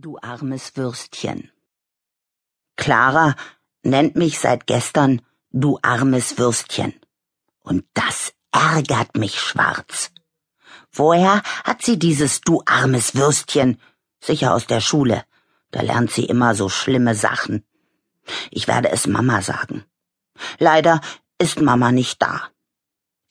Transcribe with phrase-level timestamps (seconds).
[0.00, 1.50] Du armes Würstchen.
[2.76, 3.34] Clara
[3.82, 6.94] nennt mich seit gestern du armes Würstchen.
[7.64, 10.12] Und das ärgert mich schwarz.
[10.92, 13.80] Woher hat sie dieses du armes Würstchen?
[14.20, 15.24] Sicher aus der Schule.
[15.72, 17.64] Da lernt sie immer so schlimme Sachen.
[18.52, 19.84] Ich werde es Mama sagen.
[20.60, 21.00] Leider
[21.38, 22.42] ist Mama nicht da.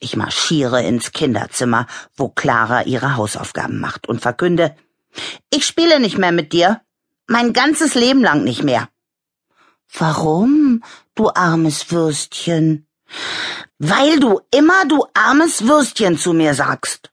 [0.02, 4.76] Ich marschiere ins Kinderzimmer, wo Clara ihre Hausaufgaben macht und verkünde,
[5.50, 6.82] ich spiele nicht mehr mit dir.
[7.28, 8.90] Mein ganzes Leben lang nicht mehr.
[9.94, 10.84] Warum,
[11.16, 12.88] du armes Würstchen?
[13.80, 17.12] Weil du immer du armes Würstchen zu mir sagst.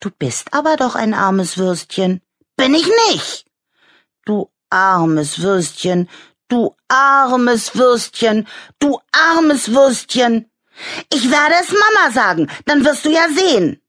[0.00, 2.22] Du bist aber doch ein armes Würstchen.
[2.56, 3.46] Bin ich nicht.
[4.24, 6.08] Du armes Würstchen,
[6.48, 8.46] du armes Würstchen,
[8.78, 10.50] du armes Würstchen.
[11.12, 13.80] Ich werde es Mama sagen, dann wirst du ja sehen.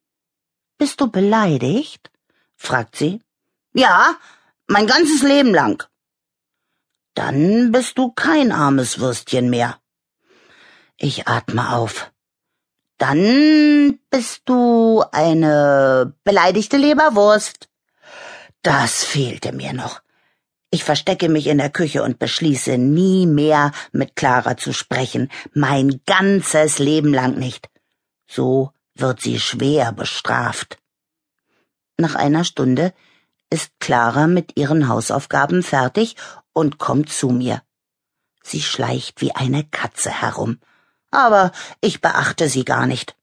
[0.77, 2.09] Bist du beleidigt?
[2.59, 3.21] Fragt sie.
[3.73, 4.15] Ja,
[4.67, 5.83] mein ganzes Leben lang.
[7.15, 9.79] Dann bist du kein armes Würstchen mehr.
[10.97, 12.11] Ich atme auf.
[12.97, 17.69] Dann bist du eine beleidigte Leberwurst.
[18.61, 20.01] Das fehlte mir noch.
[20.69, 26.01] Ich verstecke mich in der Küche und beschließe, nie mehr mit Clara zu sprechen, mein
[26.05, 27.69] ganzes Leben lang nicht.
[28.27, 30.77] So wird sie schwer bestraft.
[31.99, 32.93] Nach einer Stunde
[33.49, 36.15] ist Clara mit ihren Hausaufgaben fertig
[36.53, 37.61] und kommt zu mir.
[38.41, 40.59] Sie schleicht wie eine Katze herum,
[41.11, 43.17] aber ich beachte sie gar nicht.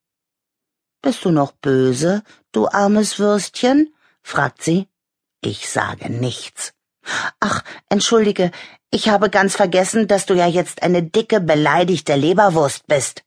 [1.00, 3.94] Bist du noch böse, du armes Würstchen?
[4.22, 4.88] fragt sie.
[5.40, 6.74] Ich sage nichts.
[7.40, 8.50] Ach, entschuldige,
[8.90, 13.24] ich habe ganz vergessen, dass du ja jetzt eine dicke, beleidigte Leberwurst bist.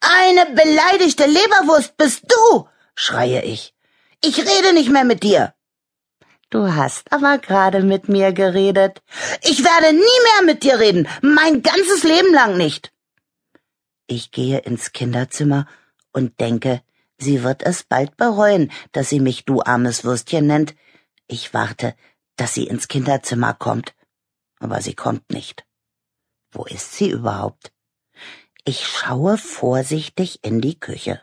[0.00, 3.72] Eine beleidigte Leberwurst bist du, schreie ich.
[4.22, 5.54] Ich rede nicht mehr mit dir.
[6.50, 9.02] Du hast aber gerade mit mir geredet.
[9.42, 12.92] Ich werde nie mehr mit dir reden, mein ganzes Leben lang nicht.
[14.06, 15.66] Ich gehe ins Kinderzimmer
[16.12, 16.82] und denke,
[17.18, 20.74] sie wird es bald bereuen, dass sie mich du armes Würstchen nennt.
[21.28, 21.94] Ich warte,
[22.36, 23.94] dass sie ins Kinderzimmer kommt.
[24.58, 25.64] Aber sie kommt nicht.
[26.50, 27.72] Wo ist sie überhaupt?
[28.64, 31.22] Ich schaue vorsichtig in die Küche.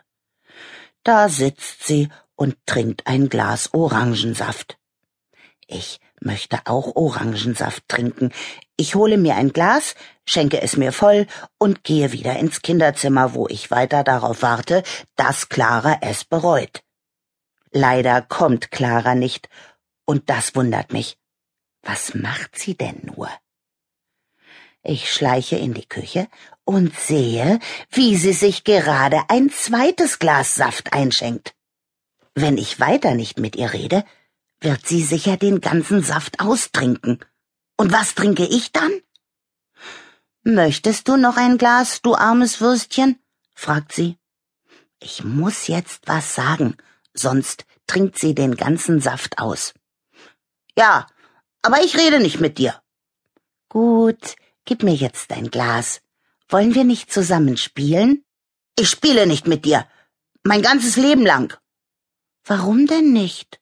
[1.04, 2.08] Da sitzt sie
[2.38, 4.78] und trinkt ein Glas Orangensaft.
[5.66, 8.32] Ich möchte auch Orangensaft trinken.
[8.76, 11.26] Ich hole mir ein Glas, schenke es mir voll
[11.58, 14.84] und gehe wieder ins Kinderzimmer, wo ich weiter darauf warte,
[15.16, 16.82] dass Clara es bereut.
[17.72, 19.48] Leider kommt Clara nicht,
[20.06, 21.18] und das wundert mich.
[21.82, 23.28] Was macht sie denn nur?
[24.82, 26.28] Ich schleiche in die Küche
[26.64, 27.58] und sehe,
[27.90, 31.57] wie sie sich gerade ein zweites Glas Saft einschenkt.
[32.40, 34.04] Wenn ich weiter nicht mit ihr rede,
[34.60, 37.18] wird sie sicher den ganzen Saft austrinken.
[37.76, 38.92] Und was trinke ich dann?
[40.44, 43.18] Möchtest du noch ein Glas, du armes Würstchen?
[43.56, 44.18] fragt sie.
[45.00, 46.76] Ich muss jetzt was sagen,
[47.12, 49.74] sonst trinkt sie den ganzen Saft aus.
[50.76, 51.08] Ja,
[51.62, 52.80] aber ich rede nicht mit dir.
[53.68, 56.02] Gut, gib mir jetzt ein Glas.
[56.48, 58.24] Wollen wir nicht zusammen spielen?
[58.78, 59.88] Ich spiele nicht mit dir.
[60.44, 61.58] Mein ganzes Leben lang.
[62.48, 63.60] Warum denn nicht?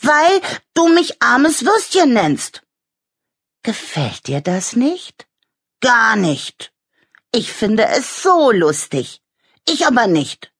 [0.00, 0.40] Weil
[0.72, 2.62] du mich armes Würstchen nennst.
[3.62, 5.26] Gefällt dir das nicht?
[5.80, 6.72] Gar nicht.
[7.32, 9.20] Ich finde es so lustig.
[9.68, 10.52] Ich aber nicht.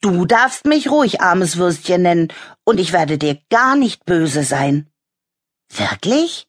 [0.00, 2.32] Du darfst mich ruhig armes Würstchen nennen,
[2.64, 4.90] und ich werde dir gar nicht böse sein.
[5.68, 6.48] Wirklich?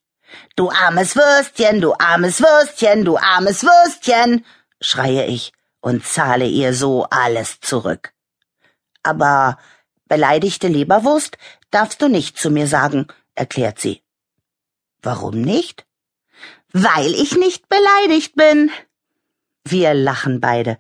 [0.56, 4.46] Du armes Würstchen, du armes Würstchen, du armes Würstchen,
[4.81, 8.13] schreie ich und zahle ihr so alles zurück.
[9.03, 9.57] Aber
[10.13, 11.40] Beleidigte Leberwurst
[11.72, 14.03] darfst du nicht zu mir sagen, erklärt sie.
[15.01, 15.88] Warum nicht?
[16.72, 18.69] Weil ich nicht beleidigt bin.
[19.63, 20.78] Wir lachen beide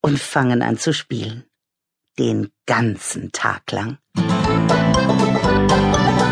[0.00, 1.44] und fangen an zu spielen.
[2.18, 3.98] Den ganzen Tag lang.
[4.16, 6.31] Musik